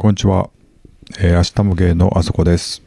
[0.00, 0.48] こんにちは。
[1.18, 2.82] えー、明日も芸のあそこです。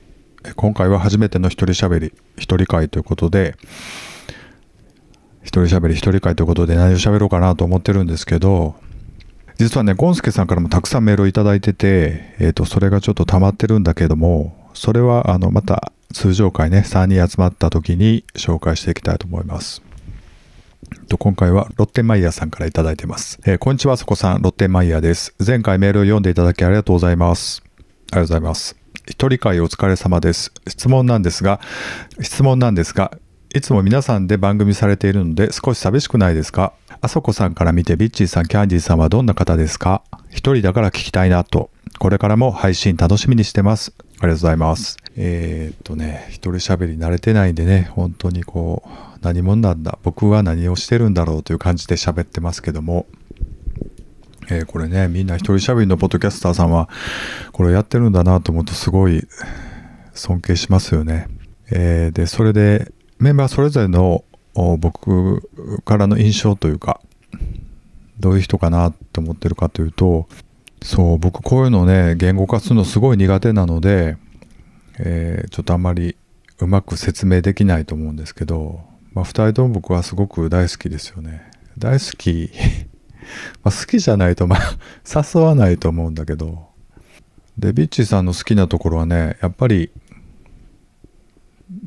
[0.55, 3.55] 今回は初めての一人喋り、一人会ということで、
[5.43, 8.73] 一人喋り、一人会ということで何を喋ろうかなと思ってるんですけど、
[9.59, 19.83] 実はね、ゴンスケさんからもたくさんメールをいただいてて、えっ、と、それがちょっと溜まってるんだけども、それは、あの、また通常会ね、3人集まった時に紹介していきたいと思います。
[21.17, 23.39] 今回はロッテンマイヤーさんからいただいてます。
[23.45, 25.33] えーこんにちは、そこさん、ロッテンマイヤーです。
[25.45, 27.63] 前回メールを読んでいただきありがとうございます。
[27.65, 28.75] ありがとうございます。
[29.07, 30.51] 一人会お疲れ様です。
[30.67, 31.59] 質問なんですが、
[32.21, 33.11] 質問なんですが、
[33.53, 36.73] いつも皆さんで番組されているので少し寂しくないですか？
[37.01, 40.03] あそこさんから見てビッチーさん、キャンディーさんはどんな方ですか？
[40.29, 41.69] 一人だから聞きたいなと。
[41.99, 43.93] これからも配信楽しみにしてます。
[44.23, 44.97] ありがとうございます。
[45.17, 53.05] えーっとね、一人喋り慣れてないんでね、本当にこう、何者なんだ、僕は何をしてるんだろうという感じで喋ってますけども、
[54.49, 56.87] えーこれね、みんな一人喋りのポッドキャスターさんは、
[57.51, 59.27] これやってるんだなと思うとすごい
[60.13, 61.27] 尊敬しますよね。
[61.69, 64.23] えーで、それで、メンバーそれぞれの
[64.79, 65.49] 僕
[65.83, 67.01] からの印象というか、
[68.21, 70.29] どういう人かなと思ってるかというと、
[70.83, 74.17] そう、僕こういうのね、言語化するのすごい苦手なので、
[74.99, 76.15] えーちょっとあんまり
[76.59, 78.81] うまく説明できないと思うんですけど、
[79.13, 81.51] まあ、2人とも僕はすごく大好きですよね。
[81.77, 82.51] 大好き。
[83.63, 86.67] ま好きじゃないと、まあ、誘わないと思うんだけど、
[87.57, 89.91] で、ビッチーさんの好きなところはね、やっぱり、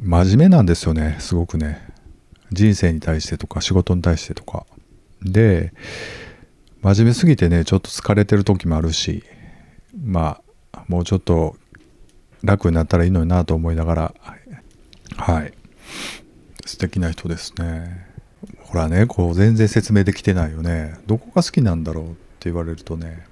[0.01, 1.81] 真面目なんですよね、すごくね。
[2.53, 4.65] 人生に対してとか、仕事に対してとか。
[5.23, 5.73] で、
[6.83, 9.25] 真面目すぎてね、ちょっと疲れてる時もあるし、
[10.05, 10.41] ま
[10.73, 11.57] あ、もうちょっと
[12.43, 14.15] 楽になったらいいのになと思いながら、
[15.17, 15.53] はい。
[16.65, 18.07] 素敵な人ですね。
[18.61, 20.95] ほらね、こう全然説明できてないよね。
[21.07, 22.17] どこが好きなんだろうって
[22.51, 23.27] 言われるとね、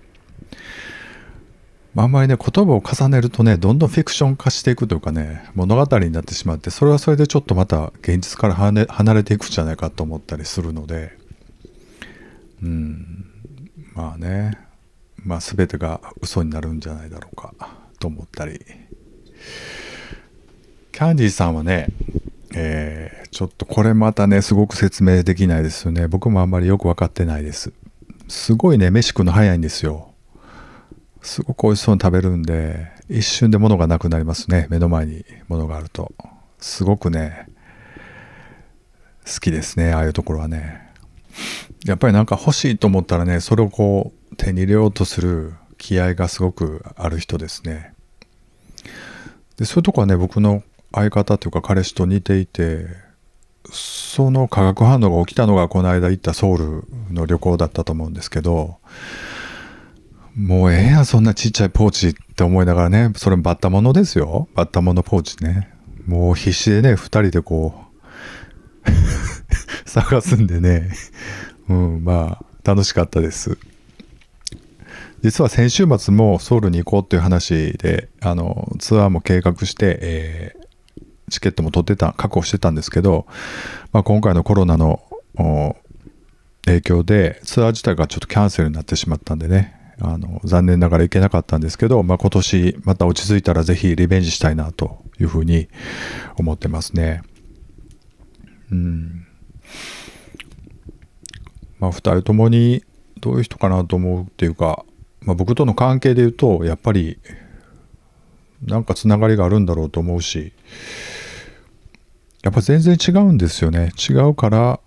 [1.97, 11.17] あんまりね、言葉を重ねるとね、どんどんフィクション化していくというかね、物語になってしまって、それはそれでちょっとまた現実から離れ離れていくんじゃないかと思ったりするので、
[12.63, 13.31] うん、
[13.95, 14.59] まあね、
[15.17, 17.55] まあ全てが嘘になるんじゃないだろうか
[17.99, 18.61] と思ったり。
[20.93, 21.89] キャンディーさんはね、
[22.55, 26.07] えーちょっとこれまたね、すごく説明できないですよね。
[26.07, 27.73] 僕もあんまりよく分かってないです。
[28.29, 30.13] すごいね、飯食うの早いんですよ。
[31.21, 34.69] すごく美味しそうに食べるんで、一瞬で物がなくなりますね。
[34.71, 36.13] 目の前に物があると。
[36.61, 37.49] すごくね、
[39.27, 40.93] 好きですね、ああいうところはね。
[41.85, 47.93] やっぱりなんか欲しいと思ったらね、それをこう手に入れようとする気合がすごくある人ですね。
[49.59, 50.63] で、そういうとこはね、僕の
[50.93, 52.87] 相方というか彼氏と似ていて、
[53.71, 58.79] その化学反応が起きたのがこの間行ったソウルの旅行だったと思うんですけど、
[60.37, 64.49] もうええやん、そんなちっちゃいポーチって思いながらね、それバッタモノですよ。
[64.55, 65.71] バッタモノポーチね。
[66.07, 67.85] もう必死でね、二人でこ
[68.87, 68.91] う、
[69.89, 70.91] 探すんでね、
[71.69, 73.59] うん、まあ、楽しかったです。
[75.23, 80.65] 実は先週末もソウルに行こうっていう話で、あの、ツアーも計画して、えー
[81.31, 83.27] チケットも取ってた、確保してたんですけど、
[83.93, 85.03] まあ、今回のコロナの
[86.65, 95.69] 影響でツアー自体がちょっとキャンセルになってしまったんでね、あの、残念ながら行けなかったんですけど、まあ、今年また落ち着いたらぜひリベンジしたいなというふうに
[96.37, 97.23] 思ってますね。
[98.71, 99.27] うん。
[101.85, 102.83] まあ、二人ともに
[103.21, 104.87] どういう人かなと思うっていうか、
[105.21, 107.19] まあ、僕との関係で言うと、やっぱり、
[108.63, 110.55] なんかつながりがあるんだろうと思うし、
[112.43, 113.91] やっぱ全然違うんですよね。
[113.99, 114.81] 違うから、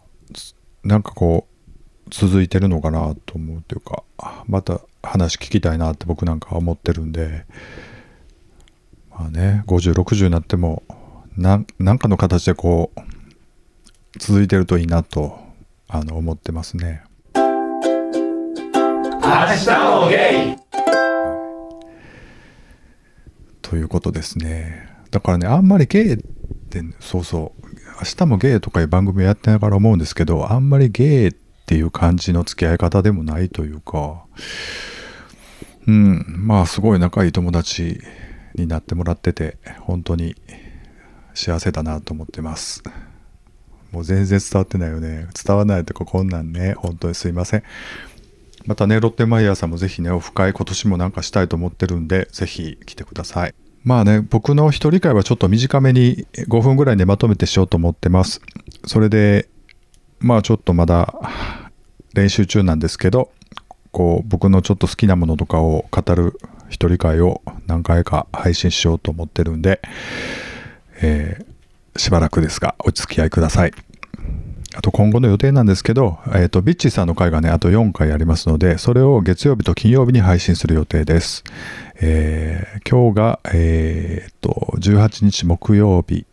[0.83, 4.03] なんかこう、続いてるのかなと思うというか、
[4.47, 7.45] また話聞きたいなって僕なんかは思ってるんで、
[9.11, 10.81] まあね、50、60になっても、
[11.35, 12.99] ななんかの形でこう、
[14.17, 15.46] 続いてるといいなと、
[15.87, 17.03] あの、思ってますね。
[17.35, 17.41] 明
[19.55, 20.57] 日もゲイ
[23.61, 24.89] ということですね。
[25.11, 27.61] だからね、あんまりゲイって、そうそう、
[27.99, 31.31] 明日もゲイとかいう番組をやってながら思うんですけど、あんまりゲイっ
[31.65, 34.25] ていう感じの付き合い方でもないというか、
[35.87, 37.99] うん、まあすごい仲いい友達
[38.55, 40.35] になってもらってて、本当に
[41.33, 42.83] 幸せだなと思ってます。
[43.91, 45.27] もう全然伝わってないよね。
[45.33, 47.63] 伝わらないとかこんなんね、本当にすいません。
[48.65, 53.55] またね、ロッテマイヤーさんもぜひね、オフ会今年もなんかしたいと思ってるんで、ぜひ来てください。
[53.83, 58.41] まあね、僕の一人会はちょっと短めに5分ぐらいでまとめてしようと思ってます。
[58.85, 59.47] それで、
[60.19, 61.13] まあちょっとまだ
[62.13, 63.31] 練習中なんですけど、
[63.91, 66.37] こう僕のちょっと好きなものとかを語る
[66.69, 69.81] 一人会を何回か配信しようと思ってるんで、
[71.01, 71.45] えー、
[71.97, 73.71] しばらくですがお付き合いください。
[74.75, 81.43] あと今後の予定なんですけど、えっ、と、ビッチーさんの回がね、あと4回ありますので、それを月曜日と金曜日に配信する予定です。
[81.99, 86.27] えー、今日が、えっ、と、18日木曜日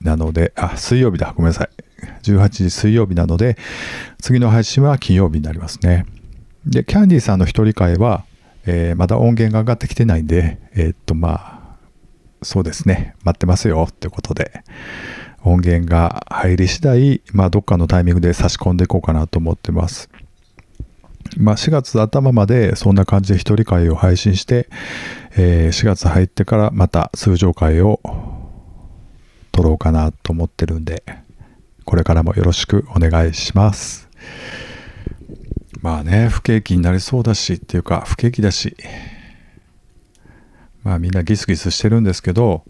[0.00, 1.34] なので、あ、水曜日だ。
[1.36, 1.68] ごめんなさい。
[2.22, 3.58] 18時水曜日なので、
[4.20, 6.06] 次の配信は金曜日になりますね。
[6.64, 8.24] で、キャンディーさんの一人会は、
[8.66, 11.53] え、まだ音源が上がってきてないんで、え、っと、まあ、
[12.44, 14.62] そうですね、待ってますよってことで、
[15.42, 20.08] 音源が入り次第、まあ、どっかのタイミングで差し込んでいこうかなと思ってます。
[21.36, 24.68] まあ、4月頭までそんな感じで一人会を配信して、
[25.36, 28.00] えー、4月入ってからまた通常会を
[29.52, 31.02] 撮ろうかなと思ってるんで、
[31.84, 34.08] これからもよろしくお願いします。
[35.80, 38.76] まあね、不景気になりそうだし、っていうか不景気だし、
[40.84, 42.62] まあみんなギスギスしてるんですけど、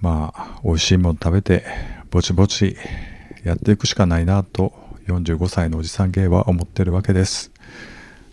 [0.00, 1.64] まあ美味しいもの食べて
[2.10, 2.76] ぼちぼち
[3.44, 4.72] やっていくしかないなと
[5.06, 7.52] 45歳のおじさん芸は思ってるわけです。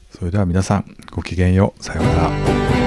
[0.09, 1.83] それでは皆さんごきげんよう。
[1.83, 2.80] さようなら。